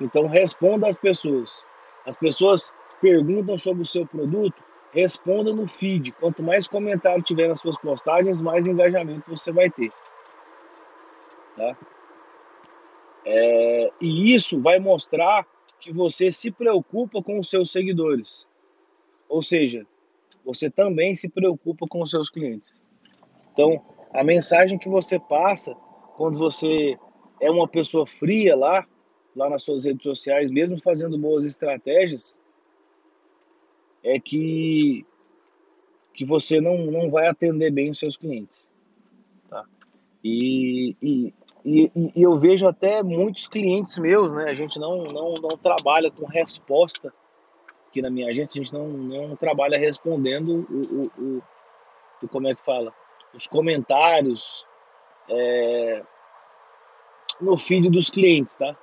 Então 0.00 0.26
responda 0.26 0.88
às 0.88 0.98
pessoas. 0.98 1.64
As 2.06 2.16
pessoas 2.16 2.72
perguntam 3.00 3.56
sobre 3.56 3.82
o 3.82 3.86
seu 3.86 4.06
produto, 4.06 4.62
responda 4.92 5.52
no 5.52 5.66
feed. 5.66 6.12
Quanto 6.12 6.42
mais 6.42 6.68
comentário 6.68 7.22
tiver 7.22 7.48
nas 7.48 7.60
suas 7.60 7.78
postagens, 7.78 8.42
mais 8.42 8.66
engajamento 8.66 9.30
você 9.30 9.50
vai 9.52 9.70
ter. 9.70 9.90
Tá? 11.56 11.76
É, 13.24 13.92
e 14.00 14.34
isso 14.34 14.60
vai 14.60 14.78
mostrar 14.78 15.46
que 15.78 15.92
você 15.92 16.30
se 16.30 16.50
preocupa 16.50 17.22
com 17.22 17.38
os 17.38 17.48
seus 17.48 17.70
seguidores. 17.70 18.46
Ou 19.28 19.42
seja, 19.42 19.86
você 20.44 20.70
também 20.70 21.14
se 21.14 21.28
preocupa 21.28 21.86
com 21.86 22.02
os 22.02 22.10
seus 22.10 22.28
clientes. 22.28 22.72
Então, 23.52 23.80
a 24.12 24.24
mensagem 24.24 24.78
que 24.78 24.88
você 24.88 25.18
passa 25.18 25.74
quando 26.16 26.38
você 26.38 26.98
é 27.40 27.50
uma 27.50 27.66
pessoa 27.66 28.06
fria 28.06 28.56
lá, 28.56 28.86
lá 29.34 29.48
nas 29.48 29.62
suas 29.62 29.84
redes 29.84 30.02
sociais, 30.02 30.50
mesmo 30.50 30.80
fazendo 30.80 31.18
boas 31.18 31.44
estratégias, 31.44 32.38
é 34.02 34.18
que, 34.18 35.06
que 36.14 36.24
você 36.24 36.60
não, 36.60 36.86
não 36.86 37.10
vai 37.10 37.28
atender 37.28 37.70
bem 37.70 37.90
os 37.90 37.98
seus 37.98 38.16
clientes. 38.16 38.68
Tá? 39.48 39.64
E, 40.22 40.96
e, 41.02 41.34
e, 41.64 41.90
e, 41.94 42.22
eu 42.22 42.38
vejo 42.38 42.66
até 42.66 43.02
muitos 43.02 43.46
clientes 43.48 43.96
meus, 43.98 44.30
né? 44.32 44.44
A 44.48 44.54
gente 44.54 44.78
não, 44.78 45.04
não, 45.04 45.34
não 45.34 45.56
trabalha 45.56 46.10
com 46.10 46.26
resposta 46.26 47.12
aqui 47.92 48.00
na 48.00 48.08
minha 48.08 48.28
agência, 48.28 48.58
a 48.58 48.64
gente 48.64 48.72
não, 48.72 48.88
não 48.88 49.36
trabalha 49.36 49.78
respondendo 49.78 50.66
o, 50.70 51.22
o, 51.22 51.42
o 52.22 52.28
como 52.28 52.48
é 52.48 52.54
que 52.54 52.64
fala? 52.64 52.94
Os 53.34 53.46
comentários 53.46 54.64
é, 55.28 56.02
no 57.38 57.58
feed 57.58 57.90
dos 57.90 58.08
clientes, 58.08 58.56
tá? 58.56 58.74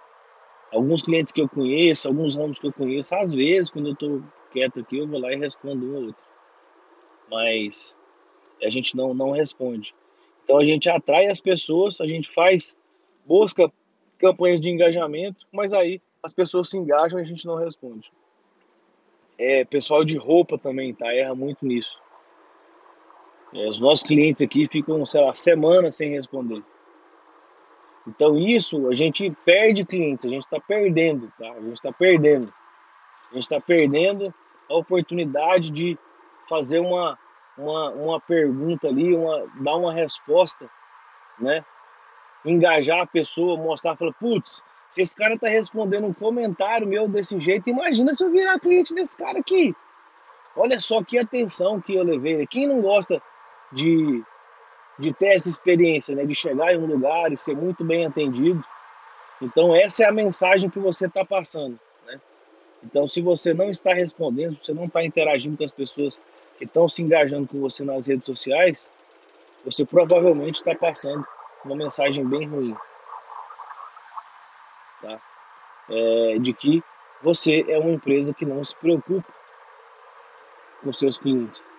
Alguns 0.72 1.02
clientes 1.02 1.32
que 1.32 1.42
eu 1.42 1.50
conheço, 1.50 2.08
alguns 2.08 2.36
ramos 2.36 2.60
que 2.60 2.68
eu 2.68 2.74
conheço, 2.74 3.16
às 3.16 3.34
vezes, 3.34 3.72
quando 3.72 3.90
eu 3.90 3.96
tô 3.96 4.22
quieto 4.52 4.82
aqui, 4.82 5.00
eu 5.00 5.08
vou 5.08 5.20
lá 5.20 5.34
e 5.34 5.38
respondo 5.38 5.84
um 5.86 5.96
ou 5.96 6.06
outro. 6.08 6.24
Mas 7.32 7.98
a 8.62 8.70
gente 8.70 8.96
não, 8.96 9.14
não 9.14 9.32
responde. 9.32 9.96
Então 10.44 10.60
a 10.60 10.66
gente 10.66 10.88
atrai 10.88 11.28
as 11.28 11.42
pessoas, 11.42 12.00
a 12.00 12.06
gente 12.06 12.30
faz 12.30 12.78
boas 13.26 13.54
campanhas 14.20 14.62
de 14.62 14.70
engajamento, 14.70 15.48
mas 15.52 15.74
aí 15.74 16.00
as 16.22 16.34
pessoas 16.34 16.70
se 16.70 16.78
engajam 16.78 17.20
e 17.20 17.24
a 17.24 17.26
gente 17.26 17.46
não 17.46 17.56
responde. 17.56 18.12
É, 19.40 19.64
pessoal 19.64 20.04
de 20.04 20.18
roupa 20.18 20.58
também, 20.58 20.94
tá? 20.94 21.14
Erra 21.16 21.34
muito 21.34 21.66
nisso. 21.66 21.98
É, 23.54 23.70
os 23.70 23.80
nossos 23.80 24.04
clientes 24.04 24.42
aqui 24.42 24.68
ficam, 24.70 25.06
sei 25.06 25.22
lá, 25.22 25.34
semanas 25.34 25.96
sem 25.96 26.12
responder. 26.12 26.62
Então 28.06 28.38
isso 28.38 28.90
a 28.90 28.94
gente 28.94 29.32
perde 29.46 29.86
clientes, 29.86 30.26
a 30.26 30.30
gente 30.30 30.44
está 30.44 30.60
perdendo, 30.60 31.32
tá? 31.40 31.52
A 31.52 31.62
gente 31.62 31.74
está 31.74 31.92
perdendo. 31.92 32.54
A 33.32 33.36
gente 33.36 33.44
está 33.44 33.62
perdendo 33.62 34.34
a 34.70 34.76
oportunidade 34.76 35.70
de 35.70 35.98
fazer 36.48 36.80
uma, 36.80 37.18
uma, 37.58 37.90
uma 37.92 38.20
pergunta 38.20 38.88
ali, 38.88 39.16
uma, 39.16 39.48
dar 39.62 39.76
uma 39.76 39.94
resposta, 39.94 40.70
né? 41.40 41.64
Engajar 42.44 43.00
a 43.02 43.08
pessoa, 43.08 43.56
mostrar, 43.56 43.96
falar, 43.96 44.14
putz, 44.14 44.64
se 44.90 45.02
esse 45.02 45.16
cara 45.16 45.38
tá 45.38 45.48
respondendo 45.48 46.08
um 46.08 46.14
comentário 46.14 46.88
meu 46.88 47.08
desse 47.08 47.40
jeito, 47.40 47.70
imagina 47.70 48.14
se 48.14 48.24
eu 48.24 48.32
virar 48.32 48.60
cliente 48.60 48.94
desse 48.94 49.16
cara 49.16 49.40
aqui. 49.40 49.76
Olha 50.56 50.80
só 50.80 51.04
que 51.04 51.18
atenção 51.18 51.80
que 51.80 51.96
eu 51.96 52.04
levei. 52.04 52.38
Né? 52.38 52.46
Quem 52.50 52.68
não 52.68 52.82
gosta 52.82 53.22
de, 53.72 54.24
de 54.98 55.14
ter 55.14 55.36
essa 55.36 55.48
experiência, 55.48 56.16
né? 56.16 56.26
De 56.26 56.34
chegar 56.34 56.74
em 56.74 56.78
um 56.78 56.88
lugar 56.88 57.32
e 57.32 57.38
ser 57.38 57.56
muito 57.56 57.84
bem 57.84 58.06
atendido. 58.06 58.64
Então 59.42 59.76
essa 59.76 60.04
é 60.04 60.08
a 60.08 60.12
mensagem 60.12 60.70
que 60.70 60.80
você 60.80 61.06
está 61.06 61.24
passando. 61.24 61.80
Então, 62.84 63.06
se 63.06 63.22
você 63.22 63.54
não 63.54 63.70
está 63.70 63.94
respondendo, 63.94 64.58
se 64.58 64.66
você 64.66 64.74
não 64.74 64.86
está 64.86 65.04
interagindo 65.04 65.58
com 65.58 65.64
as 65.64 65.72
pessoas 65.72 66.20
que 66.58 66.66
estão 66.66 66.88
se 66.88 67.02
engajando 67.02 67.48
com 67.48 67.60
você 67.60 67.84
nas 67.84 68.08
redes 68.08 68.26
sociais, 68.26 68.92
você 69.64 69.86
provavelmente 69.86 70.56
está 70.56 70.74
passando 70.76 71.26
uma 71.66 71.76
mensagem 71.76 72.26
bem 72.26 72.48
ruim. 72.48 72.76
Tá? 75.02 75.22
É, 75.90 76.38
de 76.40 76.54
que 76.54 76.84
você 77.22 77.66
é 77.68 77.78
uma 77.78 77.92
empresa 77.92 78.34
que 78.34 78.46
não 78.46 78.64
se 78.64 78.76
preocupa 78.76 79.34
com 80.84 80.94
seus 80.94 81.18
clientes. 81.18 81.70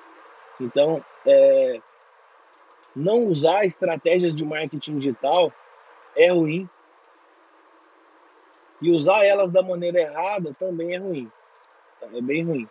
Então, 0.61 1.05
é, 1.26 1.81
não 2.95 3.25
usar 3.26 3.64
estratégias 3.64 4.35
de 4.35 4.45
marketing 4.45 4.99
digital 4.99 5.52
é 6.17 6.31
ruim 6.31 6.69
e 8.83 8.90
usar 8.90 9.25
elas 9.25 9.50
da 9.50 9.62
maneira 9.62 10.00
errada 10.00 10.55
também 10.55 10.95
é 10.95 10.99
ruim. 10.99 11.31
Tá? 12.00 12.09
É 12.12 12.21
bem 12.21 12.45
ruim. 12.45 12.69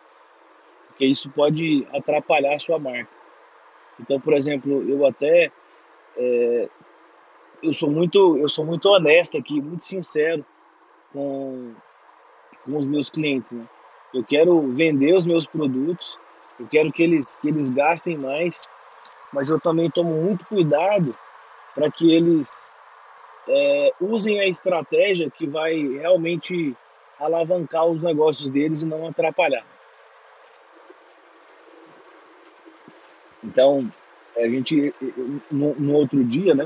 Porque 0.88 1.06
isso 1.06 1.30
pode 1.30 1.86
atrapalhar 1.92 2.54
a 2.54 2.58
sua 2.58 2.78
marca. 2.78 3.10
Então, 3.98 4.20
por 4.20 4.34
exemplo, 4.34 4.88
eu 4.88 5.06
até 5.06 5.50
é, 6.16 6.68
eu 7.62 7.72
sou 7.72 7.90
muito 7.90 8.38
eu 8.38 8.48
sou 8.48 8.64
muito 8.64 8.88
honesto 8.88 9.36
aqui, 9.36 9.60
muito 9.60 9.82
sincero 9.82 10.44
com, 11.12 11.74
com 12.64 12.76
os 12.76 12.86
meus 12.86 13.10
clientes. 13.10 13.52
Né? 13.52 13.66
Eu 14.14 14.24
quero 14.24 14.60
vender 14.72 15.14
os 15.14 15.26
meus 15.26 15.46
produtos, 15.46 16.18
eu 16.58 16.66
quero 16.66 16.92
que 16.92 17.02
eles 17.02 17.36
que 17.36 17.48
eles 17.48 17.70
gastem 17.70 18.16
mais, 18.16 18.68
mas 19.32 19.48
eu 19.48 19.60
também 19.60 19.90
tomo 19.90 20.22
muito 20.22 20.44
cuidado 20.46 21.16
para 21.74 21.90
que 21.90 22.12
eles 22.12 22.72
é, 23.48 23.92
usem 24.00 24.40
a 24.40 24.46
estratégia 24.46 25.30
que 25.30 25.46
vai 25.46 25.74
realmente 25.74 26.76
alavancar 27.18 27.86
os 27.86 28.02
negócios 28.02 28.48
deles 28.48 28.82
e 28.82 28.86
não 28.86 29.06
atrapalhar. 29.06 29.64
Então, 33.42 33.90
a 34.36 34.48
gente, 34.48 34.94
no, 35.50 35.74
no 35.74 35.96
outro 35.96 36.22
dia, 36.24 36.54
né, 36.54 36.64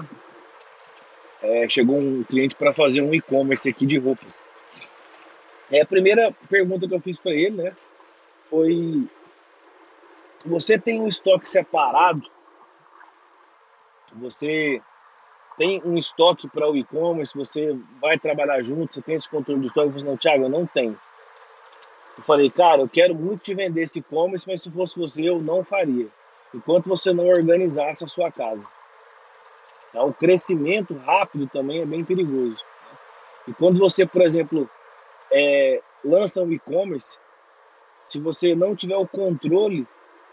é, 1.44 1.68
chegou 1.68 1.98
um 1.98 2.24
cliente 2.24 2.54
para 2.54 2.72
fazer 2.72 3.02
um 3.02 3.14
e-commerce 3.14 3.68
aqui 3.68 3.84
de 3.84 3.98
roupas. 3.98 4.44
É, 5.70 5.82
a 5.82 5.86
primeira 5.86 6.32
pergunta 6.48 6.88
que 6.88 6.94
eu 6.94 7.00
fiz 7.00 7.18
para 7.18 7.32
ele, 7.32 7.62
né, 7.62 7.72
foi: 8.46 9.06
você 10.46 10.78
tem 10.78 11.00
um 11.00 11.08
estoque 11.08 11.46
separado? 11.46 12.22
Você 14.16 14.80
tem 15.58 15.82
um 15.84 15.96
estoque 15.96 16.48
para 16.48 16.70
o 16.70 16.76
e-commerce, 16.76 17.34
você 17.34 17.78
vai 18.00 18.18
trabalhar 18.18 18.62
junto, 18.62 18.94
você 18.94 19.02
tem 19.02 19.14
esse 19.14 19.28
controle 19.28 19.60
do 19.60 19.66
estoque, 19.66 19.92
você 19.92 20.04
não, 20.04 20.16
Thiago, 20.16 20.44
eu 20.44 20.48
não 20.48 20.66
tenho. 20.66 20.98
Eu 22.16 22.24
falei, 22.24 22.50
cara, 22.50 22.80
eu 22.80 22.88
quero 22.88 23.14
muito 23.14 23.42
te 23.42 23.54
vender 23.54 23.82
esse 23.82 23.98
e-commerce, 23.98 24.46
mas 24.46 24.62
se 24.62 24.70
fosse 24.70 24.98
você, 24.98 25.28
eu 25.28 25.40
não 25.40 25.64
faria. 25.64 26.08
Enquanto 26.54 26.88
você 26.88 27.12
não 27.12 27.26
organizasse 27.26 28.04
a 28.04 28.06
sua 28.06 28.30
casa. 28.30 28.70
Tá? 29.94 30.02
O 30.02 30.12
crescimento 30.12 30.92
rápido 30.94 31.46
também 31.46 31.80
é 31.80 31.86
bem 31.86 32.04
perigoso. 32.04 32.58
E 33.46 33.54
quando 33.54 33.78
você, 33.78 34.04
por 34.04 34.20
exemplo, 34.22 34.68
é, 35.32 35.80
lança 36.04 36.42
um 36.42 36.52
e-commerce, 36.52 37.18
se 38.04 38.18
você 38.18 38.54
não 38.56 38.74
tiver 38.74 38.96
o 38.96 39.06
controle 39.06 39.86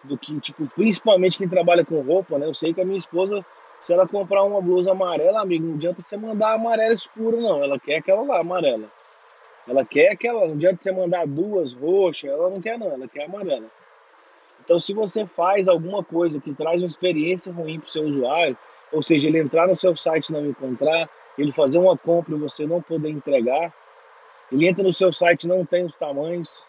do 0.03 0.17
que, 0.17 0.37
tipo, 0.41 0.67
principalmente 0.75 1.37
quem 1.37 1.47
trabalha 1.47 1.85
com 1.85 2.01
roupa, 2.01 2.39
né? 2.39 2.47
Eu 2.47 2.53
sei 2.55 2.73
que 2.73 2.81
a 2.81 2.85
minha 2.85 2.97
esposa, 2.97 3.45
se 3.79 3.93
ela 3.93 4.07
comprar 4.07 4.43
uma 4.43 4.59
blusa 4.59 4.91
amarela, 4.91 5.41
amigo, 5.41 5.67
não 5.67 5.75
adianta 5.75 6.01
você 6.01 6.17
mandar 6.17 6.53
amarela 6.53 6.93
escura, 6.93 7.37
não. 7.37 7.63
Ela 7.63 7.79
quer 7.79 7.97
aquela 7.97 8.23
lá, 8.23 8.39
amarela. 8.39 8.91
Ela 9.67 9.85
quer 9.85 10.11
aquela, 10.11 10.47
não 10.47 10.55
adianta 10.55 10.81
você 10.81 10.91
mandar 10.91 11.27
duas 11.27 11.73
roxas, 11.73 12.31
ela 12.31 12.49
não 12.49 12.59
quer 12.59 12.79
não, 12.79 12.91
ela 12.91 13.07
quer 13.07 13.25
amarela. 13.25 13.67
Então, 14.63 14.79
se 14.79 14.91
você 14.93 15.25
faz 15.25 15.67
alguma 15.67 16.03
coisa 16.03 16.39
que 16.39 16.53
traz 16.53 16.81
uma 16.81 16.87
experiência 16.87 17.53
ruim 17.53 17.79
para 17.79 17.87
o 17.87 17.89
seu 17.89 18.03
usuário, 18.03 18.57
ou 18.91 19.01
seja, 19.01 19.27
ele 19.27 19.39
entrar 19.39 19.67
no 19.67 19.75
seu 19.75 19.95
site 19.95 20.29
e 20.29 20.33
não 20.33 20.45
encontrar, 20.45 21.09
ele 21.37 21.51
fazer 21.51 21.77
uma 21.77 21.97
compra 21.97 22.35
e 22.35 22.39
você 22.39 22.65
não 22.65 22.81
poder 22.81 23.09
entregar, 23.09 23.73
ele 24.51 24.67
entra 24.67 24.83
no 24.83 24.91
seu 24.91 25.13
site 25.13 25.43
e 25.43 25.47
não 25.47 25.65
tem 25.65 25.85
os 25.85 25.95
tamanhos, 25.95 26.67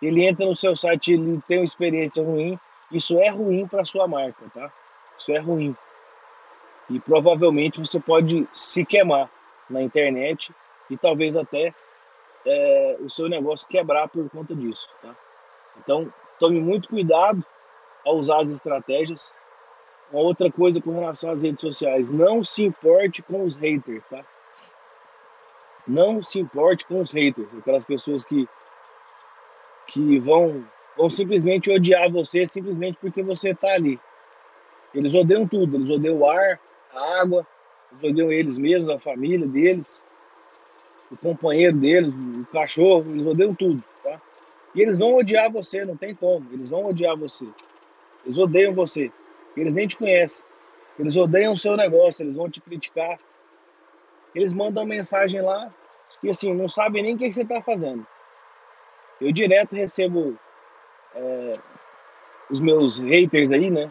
ele 0.00 0.24
entra 0.24 0.46
no 0.46 0.54
seu 0.54 0.74
site 0.74 1.14
e 1.14 1.40
tem 1.42 1.58
uma 1.58 1.64
experiência 1.64 2.22
ruim, 2.22 2.58
isso 2.90 3.18
é 3.18 3.28
ruim 3.30 3.66
para 3.66 3.82
a 3.82 3.84
sua 3.84 4.06
marca, 4.06 4.44
tá? 4.52 4.72
Isso 5.16 5.32
é 5.32 5.38
ruim. 5.38 5.76
E 6.90 7.00
provavelmente 7.00 7.80
você 7.80 7.98
pode 7.98 8.46
se 8.52 8.84
queimar 8.84 9.30
na 9.68 9.82
internet 9.82 10.54
e 10.90 10.96
talvez 10.96 11.36
até 11.36 11.74
é, 12.44 12.96
o 13.00 13.08
seu 13.08 13.28
negócio 13.28 13.66
quebrar 13.68 14.08
por 14.08 14.28
conta 14.28 14.54
disso, 14.54 14.88
tá? 15.00 15.16
Então, 15.78 16.12
tome 16.38 16.60
muito 16.60 16.88
cuidado 16.88 17.44
ao 18.04 18.16
usar 18.16 18.40
as 18.40 18.50
estratégias. 18.50 19.34
Uma 20.12 20.20
outra 20.20 20.50
coisa 20.52 20.80
com 20.80 20.90
relação 20.90 21.30
às 21.30 21.42
redes 21.42 21.62
sociais, 21.62 22.10
não 22.10 22.42
se 22.42 22.64
importe 22.64 23.22
com 23.22 23.42
os 23.42 23.56
haters, 23.56 24.04
tá? 24.04 24.24
Não 25.88 26.22
se 26.22 26.38
importe 26.38 26.86
com 26.86 27.00
os 27.00 27.10
haters, 27.12 27.48
aquelas 27.58 27.84
pessoas 27.84 28.24
que 28.24 28.48
que 29.86 30.18
vão 30.18 30.64
vão 30.96 31.08
simplesmente 31.08 31.70
odiar 31.70 32.10
você 32.10 32.46
simplesmente 32.46 32.98
porque 33.00 33.22
você 33.22 33.50
está 33.50 33.72
ali. 33.74 33.98
Eles 34.94 35.14
odeiam 35.14 35.48
tudo, 35.48 35.76
eles 35.76 35.90
odeiam 35.90 36.18
o 36.18 36.28
ar, 36.28 36.60
a 36.92 37.20
água, 37.20 37.46
eles 37.90 38.12
odeiam 38.12 38.30
eles 38.30 38.58
mesmos, 38.58 38.94
a 38.94 38.98
família 38.98 39.46
deles 39.46 40.04
o 41.12 41.16
companheiro 41.16 41.76
deles, 41.76 42.10
o 42.10 42.46
cachorro, 42.50 43.04
eles 43.10 43.26
odeiam 43.26 43.54
tudo, 43.54 43.84
tá? 44.02 44.20
E 44.74 44.80
eles 44.80 44.98
vão 44.98 45.14
odiar 45.14 45.52
você, 45.52 45.84
não 45.84 45.96
tem 45.96 46.14
como, 46.14 46.46
eles 46.50 46.70
vão 46.70 46.86
odiar 46.86 47.14
você. 47.16 47.46
Eles 48.24 48.38
odeiam 48.38 48.72
você, 48.72 49.12
eles 49.56 49.74
nem 49.74 49.86
te 49.86 49.96
conhecem. 49.96 50.44
Eles 50.98 51.16
odeiam 51.16 51.52
o 51.52 51.56
seu 51.56 51.76
negócio, 51.76 52.22
eles 52.22 52.36
vão 52.36 52.50
te 52.50 52.60
criticar. 52.60 53.18
Eles 54.34 54.52
mandam 54.52 54.84
mensagem 54.84 55.42
lá 55.42 55.72
e 56.22 56.28
assim, 56.28 56.54
não 56.54 56.68
sabem 56.68 57.02
nem 57.02 57.14
o 57.14 57.18
que 57.18 57.32
você 57.32 57.42
está 57.42 57.60
fazendo. 57.60 58.06
Eu 59.20 59.32
direto 59.32 59.74
recebo 59.74 60.38
é, 61.14 61.52
os 62.50 62.60
meus 62.60 62.98
haters 62.98 63.52
aí, 63.52 63.70
né? 63.70 63.90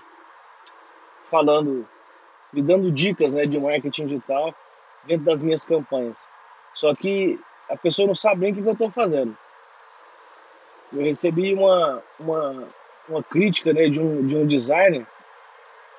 Falando, 1.29 1.87
me 2.51 2.61
dando 2.61 2.91
dicas 2.91 3.33
né, 3.33 3.45
de 3.45 3.59
marketing 3.59 4.07
digital 4.07 4.53
dentro 5.05 5.25
das 5.25 5.41
minhas 5.41 5.65
campanhas. 5.65 6.29
Só 6.73 6.93
que 6.93 7.39
a 7.69 7.77
pessoa 7.77 8.07
não 8.07 8.15
sabe 8.15 8.41
nem 8.41 8.51
o 8.51 8.55
que 8.55 8.69
eu 8.69 8.73
estou 8.73 8.91
fazendo. 8.91 9.37
Eu 10.91 11.01
recebi 11.01 11.53
uma, 11.53 12.03
uma, 12.19 12.67
uma 13.07 13.23
crítica 13.23 13.73
né, 13.73 13.87
de, 13.87 13.99
um, 13.99 14.25
de 14.25 14.35
um 14.35 14.45
designer, 14.45 15.07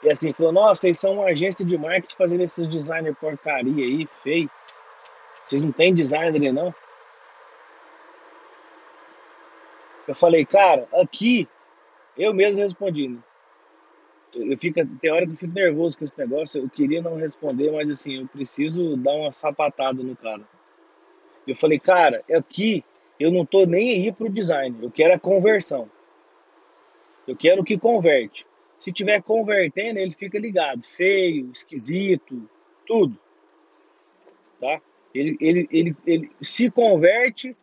e 0.03 0.11
assim, 0.11 0.31
falou, 0.31 0.53
nossa, 0.53 0.81
vocês 0.81 0.99
são 0.99 1.15
uma 1.15 1.27
agência 1.27 1.65
de 1.65 1.79
marketing 1.79 2.17
fazendo 2.17 2.43
esses 2.43 2.67
designer 2.67 3.15
porcaria 3.15 3.85
aí, 3.85 4.09
feio. 4.13 4.51
Vocês 5.45 5.63
não 5.63 5.71
tem 5.71 5.95
designer 5.95 6.53
não? 6.53 6.75
Eu 10.07 10.15
falei, 10.15 10.45
cara, 10.45 10.89
aqui, 10.93 11.49
eu 12.17 12.35
mesmo 12.35 12.63
respondi, 12.63 13.09
né? 13.09 13.19
Eu 14.35 14.59
fico, 14.59 14.81
tem 15.01 15.13
hora 15.13 15.27
que 15.27 15.33
eu 15.33 15.37
fico 15.37 15.53
nervoso 15.53 15.97
com 15.97 16.05
esse 16.05 16.19
negócio, 16.19 16.63
eu 16.63 16.69
queria 16.69 17.03
não 17.03 17.15
responder, 17.15 17.71
mas 17.71 17.89
assim, 17.89 18.21
eu 18.21 18.27
preciso 18.27 18.97
dar 18.97 19.13
uma 19.13 19.31
sapatada 19.31 20.03
no 20.03 20.17
cara. 20.17 20.43
Eu 21.47 21.55
falei, 21.55 21.79
cara, 21.79 22.25
aqui 22.33 22.85
eu 23.21 23.31
não 23.31 23.45
tô 23.45 23.67
nem 23.67 23.91
aí 23.91 24.11
pro 24.11 24.29
design, 24.29 24.77
eu 24.83 24.91
quero 24.91 25.15
a 25.15 25.19
conversão. 25.19 25.89
Eu 27.29 27.37
quero 27.37 27.63
que 27.63 27.79
converte. 27.79 28.45
Se 28.83 28.91
tiver 28.91 29.23
convertendo, 29.23 30.01
ele 30.01 30.13
fica 30.13 30.41
ligado, 30.41 30.83
feio, 30.83 31.53
esquisito, 31.53 32.51
tudo. 32.85 33.17
Tá? 34.61 34.83
Ele, 35.15 35.37
ele, 35.41 35.69
ele, 35.71 35.97
ele 36.05 36.31
se 36.41 36.69
converte, 36.69 37.57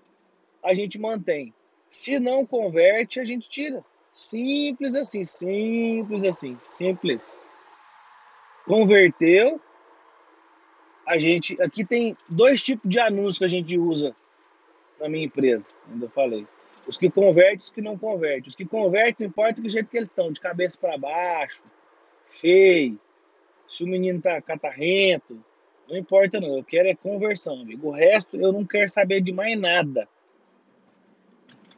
a 0.63 0.73
gente 0.73 0.97
mantém. 0.97 1.53
Se 1.91 2.21
não 2.21 2.45
converte, 2.45 3.19
a 3.19 3.25
gente 3.25 3.49
tira. 3.49 3.83
Simples 4.13 4.95
assim, 4.95 5.25
simples 5.25 6.23
assim, 6.23 6.57
simples. 6.65 7.37
Converteu, 8.65 9.59
a 11.05 11.19
gente 11.19 11.61
aqui 11.61 11.83
tem 11.83 12.15
dois 12.29 12.63
tipos 12.63 12.89
de 12.89 12.97
anúncios 12.97 13.39
que 13.39 13.43
a 13.43 13.49
gente 13.49 13.77
usa 13.77 14.15
na 14.97 15.09
minha 15.09 15.25
empresa, 15.25 15.75
ainda 15.91 16.07
falei. 16.11 16.47
Os 16.89 16.97
que 16.97 17.07
convertem 17.07 17.57
os 17.57 17.69
que 17.69 17.81
não 17.81 17.95
convertem. 17.95 18.49
Os 18.49 18.55
que 18.55 18.65
convertem, 18.65 19.15
não 19.19 19.27
importa 19.27 19.61
do 19.61 19.69
jeito 19.69 19.87
que 19.87 19.97
eles 19.97 20.09
estão, 20.09 20.31
de 20.31 20.39
cabeça 20.39 20.75
para 20.79 20.97
baixo, 20.97 21.63
feio, 22.25 22.99
se 23.67 23.83
o 23.83 23.87
menino 23.87 24.19
tá 24.19 24.41
catarrento, 24.41 25.39
não 25.87 25.95
importa 25.95 26.39
não, 26.39 26.57
eu 26.57 26.63
quero 26.63 26.89
é 26.89 26.95
conversão, 26.95 27.61
amigo. 27.61 27.89
O 27.89 27.91
resto 27.91 28.37
eu 28.37 28.51
não 28.51 28.65
quero 28.65 28.89
saber 28.89 29.21
de 29.21 29.31
mais 29.31 29.55
nada. 29.55 30.09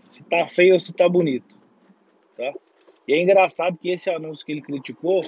Se 0.09 0.23
tá 0.23 0.47
feio 0.47 0.75
ou 0.75 0.79
se 0.79 0.93
tá 0.93 1.09
bonito, 1.09 1.57
tá? 2.37 2.53
E 3.05 3.11
é 3.11 3.21
engraçado 3.21 3.77
que 3.77 3.89
esse 3.89 4.09
anúncio 4.09 4.45
que 4.45 4.53
ele 4.53 4.61
criticou, 4.61 5.23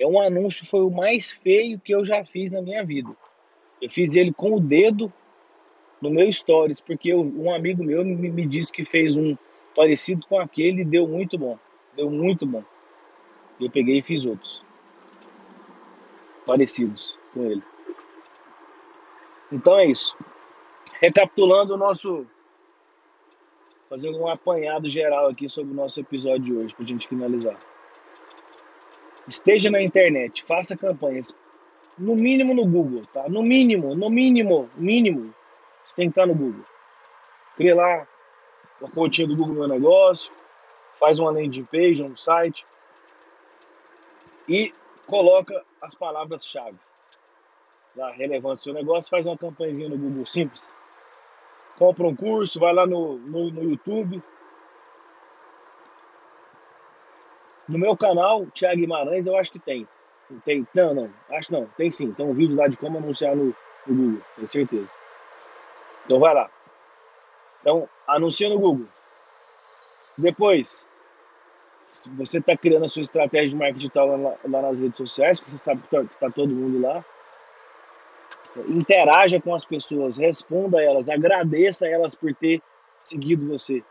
é 0.00 0.06
um 0.06 0.20
anúncio, 0.20 0.66
foi 0.66 0.80
o 0.80 0.90
mais 0.90 1.30
feio 1.30 1.78
que 1.78 1.94
eu 1.94 2.04
já 2.04 2.24
fiz 2.24 2.50
na 2.50 2.60
minha 2.60 2.84
vida. 2.84 3.10
Eu 3.80 3.88
fiz 3.88 4.16
ele 4.16 4.32
com 4.32 4.52
o 4.52 4.60
dedo 4.60 5.12
no 6.00 6.10
meu 6.10 6.30
stories, 6.30 6.80
porque 6.80 7.12
eu, 7.12 7.20
um 7.20 7.52
amigo 7.52 7.82
meu 7.82 8.04
me, 8.04 8.30
me 8.30 8.46
disse 8.46 8.72
que 8.72 8.84
fez 8.84 9.16
um 9.16 9.36
parecido 9.74 10.26
com 10.26 10.38
aquele 10.38 10.82
e 10.82 10.84
deu 10.84 11.06
muito 11.06 11.36
bom. 11.38 11.58
Deu 11.94 12.10
muito 12.10 12.46
bom. 12.46 12.64
Eu 13.60 13.70
peguei 13.70 13.98
e 13.98 14.02
fiz 14.02 14.26
outros 14.26 14.62
parecidos 16.46 17.18
com 17.34 17.44
ele. 17.44 17.62
Então 19.50 19.78
é 19.78 19.86
isso. 19.86 20.16
Recapitulando 21.00 21.74
o 21.74 21.76
nosso. 21.76 22.26
Fazendo 23.88 24.18
um 24.18 24.28
apanhado 24.28 24.88
geral 24.88 25.28
aqui 25.28 25.48
sobre 25.48 25.72
o 25.72 25.76
nosso 25.76 26.00
episódio 26.00 26.44
de 26.44 26.52
hoje, 26.52 26.74
para 26.74 26.84
a 26.84 26.88
gente 26.88 27.06
finalizar. 27.06 27.56
Esteja 29.28 29.70
na 29.70 29.80
internet, 29.80 30.42
faça 30.42 30.76
campanhas, 30.76 31.34
no 31.96 32.16
mínimo 32.16 32.52
no 32.52 32.66
Google, 32.66 33.02
tá? 33.12 33.28
No 33.28 33.42
mínimo, 33.42 33.94
no 33.94 34.08
mínimo, 34.08 34.68
mínimo, 34.76 35.32
você 35.86 35.94
tem 35.94 36.10
que 36.10 36.18
estar 36.18 36.26
no 36.26 36.34
Google. 36.34 36.64
Cria 37.56 37.74
lá 37.74 38.06
a 38.82 38.90
continha 38.90 39.26
do 39.26 39.36
Google 39.36 39.54
Meu 39.54 39.68
Negócio, 39.68 40.32
faz 40.98 41.18
uma 41.18 41.30
landing 41.30 41.64
page, 41.64 42.02
um 42.02 42.16
site 42.16 42.66
e 44.48 44.74
coloca 45.06 45.64
as 45.80 45.94
palavras-chave 45.94 46.78
lá 47.94 48.10
relevantes 48.12 48.60
do 48.60 48.64
seu 48.64 48.74
negócio, 48.74 49.10
faz 49.10 49.26
uma 49.26 49.38
campanhazinha 49.38 49.88
no 49.88 49.96
Google 49.96 50.26
simples. 50.26 50.70
Compra 51.78 52.06
um 52.06 52.14
curso, 52.14 52.60
vai 52.60 52.74
lá 52.74 52.86
no, 52.86 53.16
no, 53.18 53.50
no 53.50 53.62
YouTube, 53.62 54.22
No 57.68 57.78
meu 57.78 57.96
canal, 57.96 58.46
Thiago 58.46 58.76
Guimarães, 58.76 59.26
eu 59.26 59.36
acho 59.36 59.50
que 59.50 59.58
tem. 59.58 59.86
Tem, 60.44 60.66
não, 60.74 60.94
não, 60.94 61.10
acho 61.30 61.52
não, 61.52 61.66
tem 61.76 61.90
sim. 61.90 62.12
Tem 62.12 62.24
um 62.24 62.32
vídeo 62.32 62.56
lá 62.56 62.68
de 62.68 62.76
como 62.76 62.98
anunciar 62.98 63.34
no, 63.34 63.54
no 63.86 63.94
Google, 63.94 64.22
tenho 64.36 64.48
certeza. 64.48 64.94
Então 66.06 66.20
vai 66.20 66.32
lá. 66.32 66.48
Então, 67.60 67.88
anuncia 68.06 68.48
no 68.48 68.58
Google. 68.58 68.86
Depois, 70.16 70.88
você 72.16 72.38
está 72.38 72.56
criando 72.56 72.84
a 72.84 72.88
sua 72.88 73.02
estratégia 73.02 73.50
de 73.50 73.56
marketing 73.56 73.78
digital 73.78 74.06
lá, 74.16 74.36
lá, 74.48 74.62
nas 74.62 74.78
redes 74.78 74.96
sociais, 74.96 75.38
porque 75.38 75.50
você 75.50 75.58
sabe 75.58 75.82
que 75.82 75.96
está 75.96 76.18
tá 76.18 76.30
todo 76.30 76.54
mundo 76.54 76.80
lá, 76.80 77.04
interaja 78.68 79.40
com 79.40 79.54
as 79.54 79.64
pessoas, 79.64 80.16
responda 80.16 80.78
a 80.78 80.82
elas, 80.82 81.10
agradeça 81.10 81.86
a 81.86 81.90
elas 81.90 82.14
por 82.14 82.32
ter 82.34 82.62
seguido 82.98 83.46
você. 83.46 83.82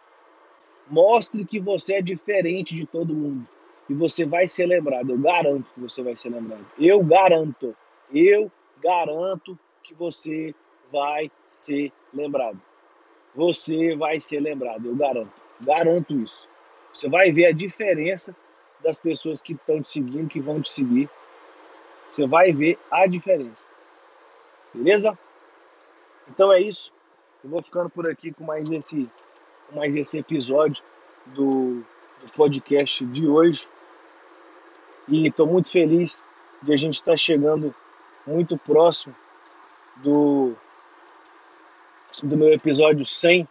Mostre 0.88 1.46
que 1.46 1.60
você 1.60 1.96
é 1.96 2.02
diferente 2.02 2.76
de 2.76 2.86
todo 2.86 3.14
mundo 3.14 3.48
e 3.90 3.94
você 3.94 4.26
vai 4.26 4.48
ser 4.48 4.66
lembrado. 4.66 5.12
Eu 5.12 5.18
garanto 5.18 5.66
que 5.74 5.80
você 5.80 6.02
vai 6.02 6.16
ser 6.16 6.30
lembrado. 6.30 6.66
Eu 6.80 7.04
garanto. 7.04 7.76
Eu 8.14 8.52
garanto 8.82 9.58
que 9.84 9.94
você 9.94 10.54
vai 10.92 11.32
ser 11.50 11.92
lembrado. 12.14 12.60
Você 13.36 13.96
vai 13.96 14.20
ser 14.20 14.40
lembrado, 14.40 14.88
eu 14.88 14.96
garanto. 14.96 15.32
Garanto 15.62 16.14
isso. 16.20 16.48
Você 16.92 17.10
vai 17.10 17.32
ver 17.32 17.48
a 17.48 17.52
diferença 17.52 18.36
das 18.82 19.00
pessoas 19.00 19.42
que 19.42 19.54
estão 19.54 19.82
te 19.82 19.90
seguindo, 19.90 20.30
que 20.30 20.40
vão 20.40 20.62
te 20.62 20.70
seguir. 20.70 21.10
Você 22.10 22.26
vai 22.26 22.54
ver 22.54 22.80
a 22.90 23.08
diferença. 23.08 23.70
Beleza? 24.74 25.18
Então 26.30 26.52
é 26.52 26.62
isso. 26.62 26.94
Eu 27.44 27.50
vou 27.50 27.62
ficando 27.62 27.90
por 27.90 28.10
aqui 28.10 28.32
com 28.32 28.44
mais 28.44 28.72
esse, 28.72 29.10
com 29.68 29.76
mais 29.76 29.96
esse 29.96 30.18
episódio 30.18 30.84
do, 31.28 31.84
do 32.22 32.32
podcast 32.36 33.06
de 33.06 33.28
hoje. 33.28 33.68
E 35.08 35.28
estou 35.28 35.46
muito 35.46 35.70
feliz 35.70 36.24
de 36.62 36.74
a 36.74 36.78
gente 36.78 36.96
estar 36.96 37.12
tá 37.12 37.18
chegando 37.18 37.74
muito 38.26 38.58
próximo 38.58 39.16
do, 39.98 40.56
do 42.24 42.38
meu 42.38 42.54
episódio 42.54 43.06
100, 43.06 43.48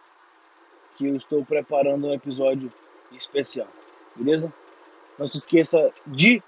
que 0.94 1.07
eu 1.07 1.16
estou 1.16 1.44
preparando 1.44 2.07
um 2.07 2.14
episódio 2.14 2.72
especial. 3.12 3.68
Beleza? 4.14 4.53
Não 5.18 5.27
se 5.27 5.38
esqueça 5.38 5.92
de 6.07 6.42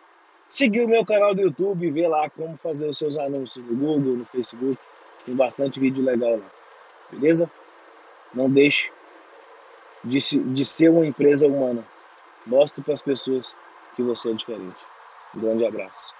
seguir 0.48 0.82
o 0.82 0.88
meu 0.88 1.04
canal 1.04 1.34
do 1.34 1.40
YouTube 1.40 1.86
e 1.86 1.90
ver 1.90 2.08
lá 2.08 2.28
como 2.30 2.56
fazer 2.56 2.86
os 2.86 2.98
seus 2.98 3.18
anúncios 3.18 3.64
no 3.64 3.76
Google, 3.76 4.16
no 4.16 4.24
Facebook. 4.26 4.78
Tem 5.24 5.34
bastante 5.34 5.80
vídeo 5.80 6.04
legal 6.04 6.36
lá. 6.36 6.50
Beleza? 7.10 7.50
Não 8.34 8.50
deixe 8.50 8.90
de, 10.04 10.18
de 10.18 10.64
ser 10.64 10.90
uma 10.90 11.06
empresa 11.06 11.46
humana. 11.46 11.84
Mostre 12.46 12.82
para 12.82 12.92
as 12.92 13.02
pessoas 13.02 13.56
que 13.94 14.02
você 14.02 14.30
é 14.30 14.34
diferente. 14.34 14.76
Um 15.34 15.40
grande 15.40 15.66
abraço. 15.66 16.15